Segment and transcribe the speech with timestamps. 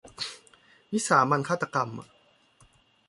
[0.91, 1.89] วิสามัญฆาตกรรม